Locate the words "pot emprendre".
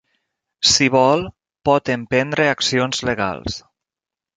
1.71-2.51